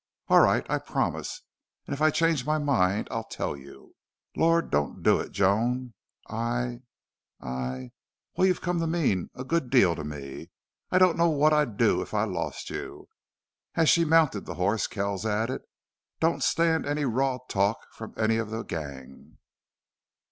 "All 0.29 0.39
right. 0.39 0.65
I 0.67 0.79
promise. 0.79 1.43
And 1.85 1.93
if 1.93 2.01
I 2.01 2.09
change 2.09 2.43
my 2.43 2.57
mind 2.57 3.07
I'll 3.11 3.25
tell 3.25 3.55
you." 3.55 3.93
"Lord! 4.35 4.71
don't 4.71 5.03
do 5.03 5.19
it, 5.19 5.31
Joan. 5.31 5.93
I 6.27 6.79
I 7.39 7.91
Well, 8.35 8.47
you've 8.47 8.61
come 8.61 8.79
to 8.79 8.87
mean 8.87 9.29
a 9.35 9.43
good 9.43 9.69
deal 9.69 9.93
to 9.95 10.03
me. 10.03 10.49
I 10.89 10.97
don't 10.97 11.17
know 11.19 11.29
what 11.29 11.53
I'd 11.53 11.77
do 11.77 12.01
if 12.01 12.15
I 12.15 12.23
lost 12.23 12.71
you." 12.71 13.09
As 13.75 13.89
she 13.89 14.03
mounted 14.03 14.47
the 14.47 14.55
horse 14.55 14.87
Kells 14.87 15.23
added, 15.23 15.61
"Don't 16.19 16.41
stand 16.41 16.87
any 16.87 17.05
raw 17.05 17.37
talk 17.47 17.77
from 17.93 18.15
any 18.17 18.37
of 18.37 18.49
the 18.49 18.63
gang." 18.63 19.37